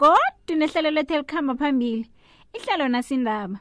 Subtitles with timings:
[0.00, 2.04] godi nehlelo lethu elikhamba phambili
[2.56, 3.58] ihlelo nasindaba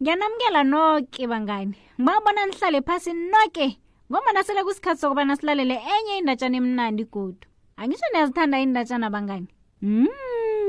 [0.00, 3.78] ngiyanamukela noke bangani ngibabona nihlale phasi noke
[4.10, 9.48] ngomana sele kusikhathi sokubana silalele enye indatshana emnandi godu angisho niyazithanda indatshana bangani
[9.82, 10.06] mm,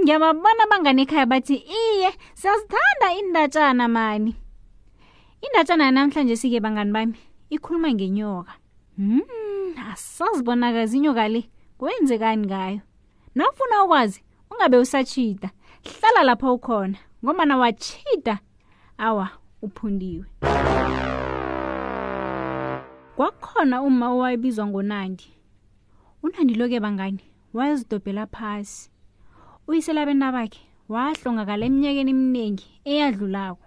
[0.03, 4.31] ngiyababona bangani ekhaya bathi iye siyazithanda indatshana mani
[5.45, 7.15] indatshana yanamhlanje sike bangani bami
[7.49, 8.51] ikhuluma ngenyoka
[8.97, 11.41] mm, asazibonakazi inyoka le
[11.77, 12.81] kwenzekani ngayo
[13.35, 15.49] nafuna ukwazi ungabe usatshita
[15.87, 18.35] hlala lapho ukhona ngomana watshita
[19.07, 19.25] awa
[19.65, 20.25] uphundiwe
[23.17, 25.27] kwakhona uma owayebizwa ngonandi
[26.23, 27.23] unandi loke bangani
[27.57, 28.77] wayezidobhela phasi
[29.67, 30.59] uyisela abena bakhe
[30.93, 33.63] wahlongakala eminyakeni eminingi eyadlulako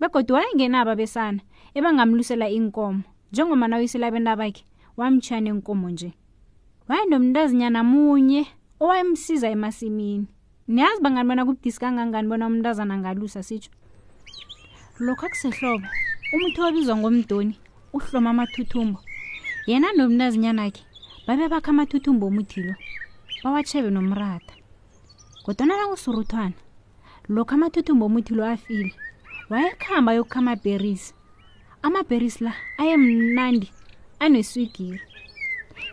[0.00, 1.40] begodwa wayengenaba besana
[1.76, 3.00] ebangamlusela inkomo
[3.32, 4.64] njengomana uyisela abena bakhe
[4.98, 6.10] wamtshiya nenkomo nje
[6.88, 8.42] wayenomntu azinyanamunye
[8.82, 10.26] owayemsiza emasimini
[10.74, 13.70] niyazi bangani bona kubudisi kangangani bona umntazana angalusa sitsho
[15.04, 15.86] lokho akusehlobo
[16.34, 17.54] umuntu obizwa ngomdoni
[17.96, 18.98] uhloma amathuthumbo
[19.68, 20.82] yena nomnazinyana akhe
[21.26, 22.74] babe bakha amathuthumbo omuthi lo
[23.42, 24.54] bawatshebe nomrata
[25.44, 26.56] kodwana nangusuruthwana
[27.34, 28.90] lokho amathuthumbo omuthi lo afile
[29.50, 31.10] wayekuhamba yokukha amaberisi
[31.86, 33.68] amaberisi la ayemnandi
[34.24, 34.98] aneswigiri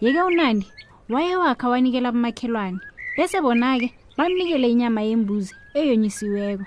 [0.03, 0.67] yeke unandi
[1.09, 2.79] waye wakha wanikela abomakhelwane
[3.17, 6.65] bese bona-ke bamnikele inyama yembuzi eyonyisiweko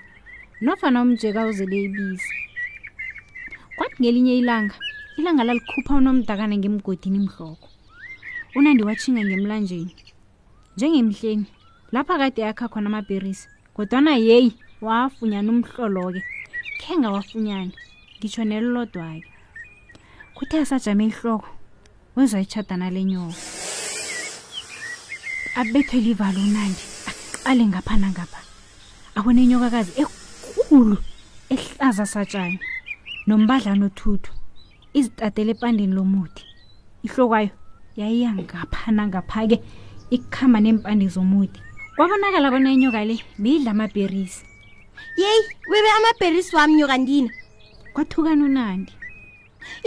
[0.63, 2.31] nofana umjeka uzele ibisi
[3.75, 4.75] kwathi ngelinye ilanga
[5.19, 7.67] ilanga lalikhupha unomdakana ngemgodini mhloko
[8.55, 9.95] unandi watshinga ngemlanjeni
[10.75, 11.45] njengemhleni
[11.91, 14.51] lapha kade yakha khona amabherisi kodwana yeyi
[14.81, 16.21] wafunyana umhloloke
[16.79, 17.73] khe ngawafunyani
[18.17, 19.25] ngitsho nelolodwa-ke
[20.35, 21.49] kuthe asajame ihloko
[22.15, 23.35] wezwa itshadana lenyoko
[25.57, 26.81] abethwe livalo unandi
[27.39, 28.39] aqale ngaphanangapha
[29.17, 30.97] abone inyokakazi ekhulu
[31.53, 32.57] ehlaza satshane
[33.27, 34.31] nombadlana othuthu
[34.97, 36.43] izitatele epandeni lomuthi
[37.05, 37.49] ihlokwayo
[37.99, 39.57] yayiya ngaphanangapha ke
[40.15, 41.59] ikhamba neempande zomuthi
[41.95, 44.41] kwabonakala bona inyoka le beyidla amabherisi
[45.21, 47.31] yeyi webe amabherisi wam nyoka ndina
[47.93, 48.91] kwathukana unandi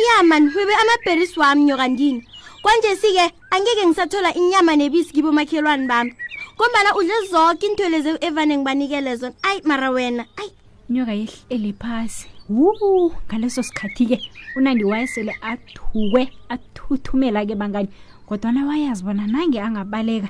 [0.01, 2.23] iya mani webe amabherisi wam nyoka ndina
[2.63, 6.15] kwanje sike angeke ngisathola inyama nebisi kibomakhelwane bami
[6.57, 10.53] kombana udle zoke intwele ze u-evane ngibanikele zona ayi mara wena ayi
[10.89, 11.13] inyoka
[11.51, 14.17] eliphasi wuu ngaleso sikhathi-ke
[14.57, 17.89] unandiwayesele athuke athuthumela-ke bangani
[18.29, 20.29] kodwana wayazi bona nange angabaleka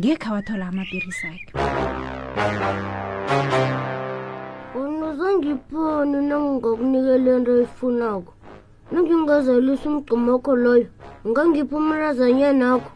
[0.00, 1.46] ngekha wathola amapirisi akhe
[4.80, 8.30] unuzongiphoni nangingakunikela into efunako
[8.92, 10.88] nangingazalisa umgqumokho loyo
[11.26, 12.88] ungangipha umrazanyanakho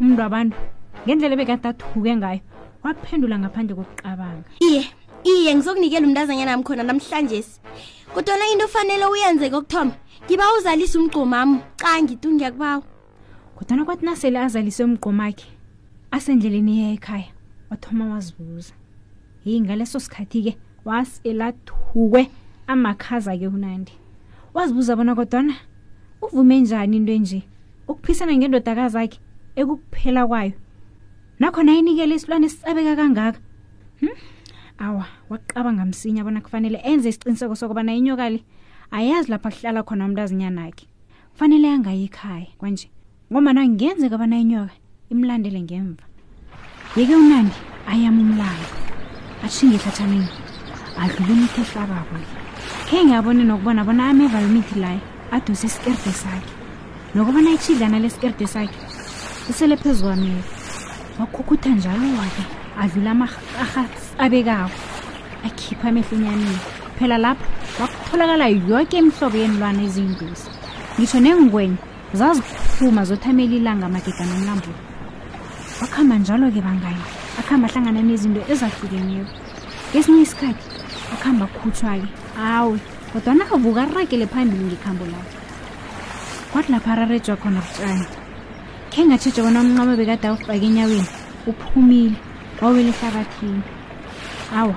[0.00, 0.56] umntu abantu
[1.08, 2.40] ngendlela ebekadathuke ngayo
[2.84, 4.82] waphendula ngaphandle kokuqabanga iye
[5.24, 7.56] iye ngizokunikela umntazanyana wami khona namhlanje si
[8.12, 9.96] kodwana into ofanele uyenze kokuthoma
[10.28, 12.84] ngiba uzalise umgqomami cangitungiya kubawo
[13.56, 15.48] kodwana kwathi nasele azalise umgqomakhe
[16.16, 17.32] asendleleni iye ekhaya
[17.72, 18.76] wathoma wazibuza
[19.48, 20.52] yeyi ngaleso sikhathi-ke
[20.84, 22.28] waselathukwe
[22.72, 23.92] amakhaza-ke unandi
[24.54, 25.56] wazibuza bona kodwana
[26.22, 27.42] uvume njani into enje
[27.90, 29.18] ukuphisana ngendodakazi akhe
[29.58, 30.52] ekukuphela kwayo
[31.38, 33.40] nakhona ayinikele isilwane sisabeka kangaka
[34.00, 34.16] hmm?
[34.78, 38.44] awa waqaba ngamsinya bona kufanele enze isiqiniseko sokubana inyokale
[38.94, 40.86] ayazi lapho akuhlala khona umntu azinyanakhe
[41.34, 42.86] kufanele angayi ekhaya kwanje
[43.30, 44.74] ngomana ngenzeka abana inyoka
[45.10, 46.04] imlandele ngemva
[46.96, 47.56] yeke unandi
[47.90, 48.66] ayama umlalo
[49.44, 50.30] atshinge ehlathanini
[51.02, 52.24] adlule imithi ehlabakoe
[52.86, 55.02] khe ngiyabone nokubona bona ameva imithi layo
[55.36, 56.50] aduse isikerde sakhe
[57.14, 58.78] nokubana ithidlana lesikerde sakhe
[59.50, 60.42] usele phezu kwamele
[61.18, 62.42] wakhukhutha njalo wake
[62.82, 64.76] adlula amaahasabekako
[65.46, 66.58] akhipha amehlo enyanini
[66.98, 67.44] phela lapho
[67.80, 70.46] wakutholakala yonke imihlobo yenilwane eziyindlusi
[70.96, 71.78] ngitsho nengwenye
[72.18, 74.78] zaziphuma zothamela ilanga magida nomlambulo
[75.80, 77.02] wakuhamba njalo-ke bangayi
[77.40, 79.26] akuhamba ahlangana nezinto ezahlukeneyo
[79.90, 80.64] ngesinye isikhathi
[81.10, 82.08] wakuhamba khutshwa-ke
[82.56, 82.78] awe
[83.12, 85.36] kodwana kavuka rakele phambili ngekhambo lakho
[86.50, 88.06] kwathi lapho araretswa khona butshani
[88.92, 91.08] khe ngatshetsha bona umncamo bekade awufake enyaweni
[91.50, 92.16] uphumile
[92.60, 93.62] wawele ehlabathini
[94.58, 94.76] awa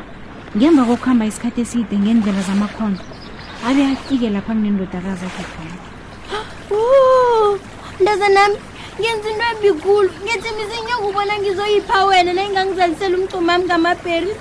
[0.58, 3.02] ngemva kokuhamba isikhathi eside ngendlela zamakhondo
[3.68, 5.76] abe afike lapha kunendodakazi akhekhona
[8.02, 8.58] ndaza nami
[9.00, 14.32] ngenza into embikulu ngethembisa inyoka ubona ngizoyipha wena nangangizalisela umcumami kamabheri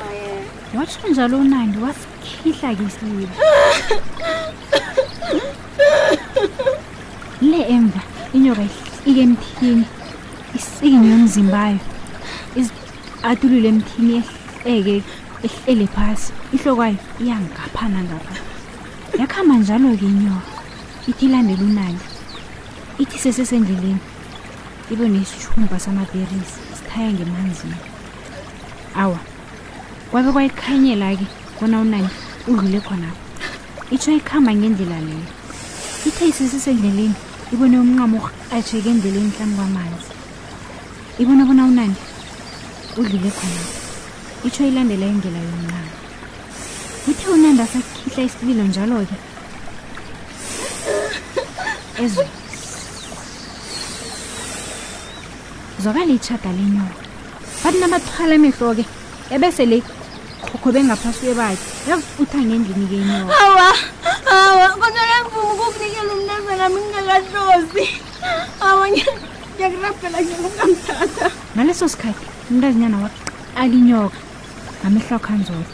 [0.00, 0.27] maye
[0.74, 3.26] watsho njalo unandi wasikhihla ke isibe
[7.40, 8.00] le emva
[8.36, 8.62] inyoka
[9.08, 9.84] ike emthini
[10.54, 11.78] isinywe umzimba ayo
[13.22, 14.16] atulule emthini
[14.68, 15.04] ehleke
[15.46, 18.34] ehlele phasi ihlokwayo iyangaphana ngapha
[19.20, 20.52] yakhamba njalo-ke inyoka
[21.08, 22.04] ithi ilandela unandi
[23.02, 24.02] ithi sesesendleleni
[24.92, 27.76] ibe nesithumba samaberisi sithaya ngemanzini
[29.02, 29.20] awa
[30.10, 31.26] kwabe kwayikhanyela-ke
[31.60, 32.08] bona unani
[32.48, 33.20] udlule khonapho
[33.94, 35.26] itsho ikhamba ngendlela leyo
[36.08, 37.16] ithe isisisendleleni
[37.52, 38.18] ibone umnqamo
[38.54, 40.08] atsheke endleleni hlambi kwamanzi
[41.20, 41.96] ibona bona unani
[43.00, 43.72] udlule khonapho
[44.48, 45.88] itsho ilandela indlela yomnqamo
[47.04, 49.16] kuthe unandi asakhihla isililo njalo ke
[52.04, 52.24] ezwe
[55.82, 56.96] zwakaleitshada lenyoka
[57.62, 58.84] bathi nabathwala mehlo ke
[59.36, 59.78] ebesele
[60.54, 61.56] ukhobe ngaphasi kwebakhe
[61.88, 63.68] yazifutha ngendlini kenyo awa
[64.32, 67.84] awa kodwa nangivuma ukukunikela umnaza nami ngingakahlozi
[68.68, 74.18] awa ngiyakurabhela ngiyakungamthatha ngaleso sikhathi umntazinyana wakalinyoka
[74.80, 75.68] ngamehla akhanzoda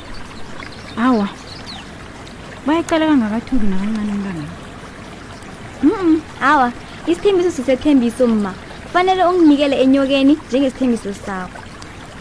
[1.06, 1.28] awa
[2.66, 4.44] bayecala kangakathuki nakancane umntana
[5.84, 6.16] mm
[6.52, 6.68] awa
[7.06, 8.52] isithembiso sisethembiso mma
[8.84, 11.58] kufanele unginikele enyokeni njengesithembiso sakho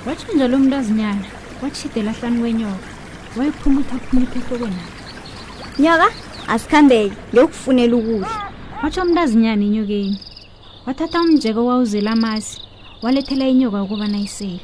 [0.06, 1.26] watsho njalo umntu azinyana
[1.64, 2.88] watshidela hlanu kwenyoka
[3.38, 4.82] wayephumutha phumutha ehlokwena
[5.82, 6.08] nyoka
[6.54, 8.30] asikhambeke ngiyokufunela ukudla
[8.84, 10.18] watsho umntu azinyana enyokeni
[10.86, 12.54] wathatha umjeko wawuzela amasi
[13.04, 14.60] walethela inyoka ukubana isele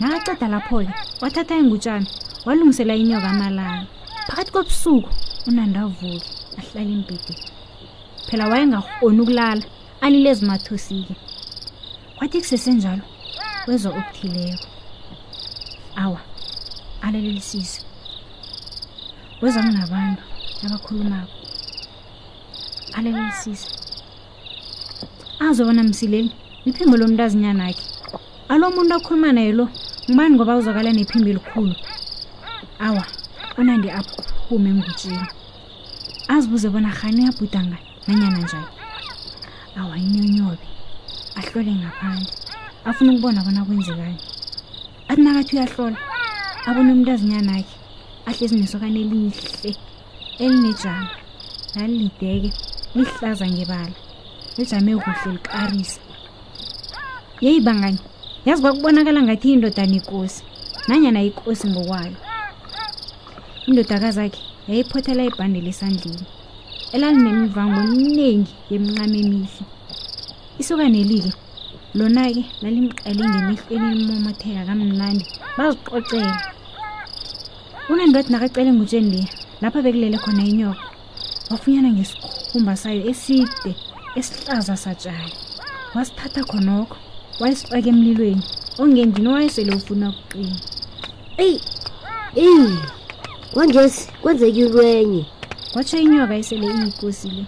[0.00, 2.06] nakaceda lapho-ke wathatha ingutshana
[2.46, 3.68] walungisela inyoka amalala
[4.26, 5.08] phakathi kobusuku
[5.48, 6.10] unandavuke
[6.60, 7.36] ahlala embhedeni
[8.28, 9.62] phela wayengahoni ukulala
[10.04, 11.14] alile ezimathosike
[12.18, 13.04] kwathi kusesenjalo
[13.64, 14.66] kwezwa okuthileko
[16.04, 16.20] awa
[17.06, 17.80] alelelisise
[19.42, 20.22] wezami nabantu
[20.66, 21.32] abakhulumako
[22.94, 23.66] alelelisise
[25.48, 26.32] azobona msileli
[26.64, 27.82] liphimbo lomntu azinyanakhe
[28.48, 29.68] alo muntu akhuluma naye lo
[30.10, 31.74] ngubani ngoba uzakala nephimbo elikhulu
[32.86, 33.04] awa
[33.60, 35.26] unandi aphume engutsheni
[36.32, 38.70] azibuze bona rhani abhudanga nanyana njani
[39.80, 40.64] awa inyonyobe
[41.40, 42.28] ahlole ngaphandle
[42.88, 44.16] afuna ukubona bona kwenzekayo
[45.10, 45.96] athi nakathi uyahlola
[46.68, 47.76] abone umntu azinyanakhe
[48.28, 49.72] ahle ezinesokana elihle
[50.44, 51.10] elinejama
[51.74, 52.50] lalideke
[52.96, 53.96] lihlaza ngebala
[54.56, 56.00] lijame kuhle likarisa
[57.44, 58.00] yeyi bangani
[58.46, 60.40] yazi kwakubonakala ngathi indodana ikosi
[60.86, 62.16] nanyana ikosi ngokwayo
[63.68, 66.24] indodakazakhe yayiphothela ibhande lesandleni
[66.94, 69.62] elalinemivango eminingi yeminqamo emihle
[70.60, 71.32] isukanelike
[71.98, 75.24] lona-ke lalimqale ngemihlweni elimomotheka kamnandi
[75.56, 76.34] baziqocela
[77.92, 79.22] unendoda nakacele ngutsheni le
[79.60, 80.80] lapha bekulele khona inyoka
[81.50, 83.68] wafunyana ngesikhumba sayo eside
[84.18, 85.28] esihlaza satshayo
[85.94, 86.96] wasithatha khonokho
[87.40, 88.44] wayesifake emlilweni
[88.80, 90.56] ongendini owayesele ufuna ukuqina
[91.44, 91.56] eyi
[92.34, 92.78] eyi
[93.52, 95.22] kwanjesi kwenzeki lwenye
[95.72, 97.44] kwatsho inyoka esele iyikosi le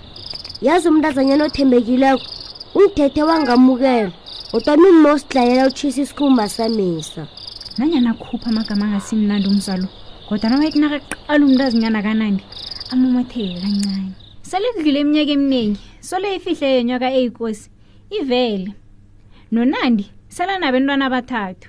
[0.66, 2.20] yazi umntu azanyana othembekileko
[2.76, 4.12] umthethe wangamukela
[4.54, 7.22] odwani umma usidlayela utshisa isikhumba samisa
[7.78, 9.88] nanyana akhupha amagama angasimnandi umzalo
[10.28, 12.42] kodwana wayethi nakaqala umntazinyana kanandi
[12.92, 14.16] amamatheke kancane
[14.48, 15.78] selidlule eminyaka eminingi
[16.08, 17.66] sole ifihle yenyaka eyikosi
[18.18, 18.68] ivele
[19.54, 20.04] nonandi
[20.36, 21.68] selanabentwana abathathu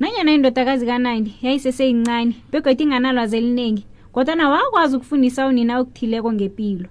[0.00, 3.82] nanyana indodakazi kanandi yayiseseyincane begodwa inganalwazi eliningi
[4.14, 6.88] kodwana wakwazi ukufundisa unina okuthileko ngempilo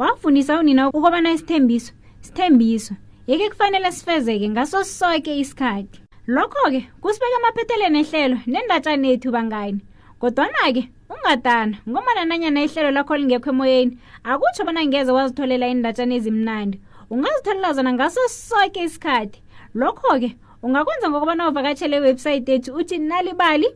[0.00, 1.92] wafundisa unina ukubana isithembiso
[2.26, 2.94] sithembiso
[3.26, 5.98] yeke kufanele sifezeke ngaso soke isikhathi
[6.34, 9.80] lokho-ke kusibeke emaphetheleni ehlelo nendatshane yethu bangani
[10.20, 13.92] kodwana-ke ungatana ngomana nanyana ihlelo lakho lingekho emoyeni
[14.30, 16.76] akutsho bona ngeze wazitholela indatshana ezimnandi
[17.12, 19.38] ungazitholela zona ngaso soke isikhathi
[19.80, 20.28] lokho-ke
[20.66, 23.68] ungakwenza ngokubana uvakatshele iwebhsayithi yethu uthi nalibali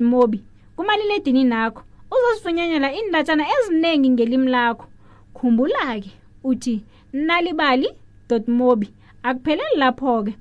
[0.00, 0.38] mobi
[0.76, 1.82] kumaliledini nakho
[2.14, 4.86] uzozifunyanyela indatshana eziningi ngelimi lakho
[5.36, 6.10] khumbula-ke
[6.50, 6.74] uthi
[7.28, 7.88] nalibali
[8.58, 8.86] mobi
[9.28, 10.32] akupheleli lapho-ke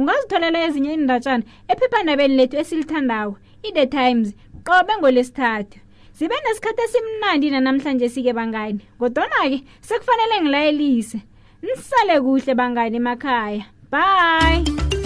[0.00, 3.32] ungazitholela ezinye indatshana ephephandabeni lethu esilithandawo
[3.68, 4.28] i-the times
[4.66, 5.76] qobe ngolesithathu
[6.18, 11.18] zibe nesikhathi esimnandi nanamhlanje sike bangani kodwana-ke sekufanele ngilayelise
[11.64, 15.03] nisale kuhle bangani emakhaya bye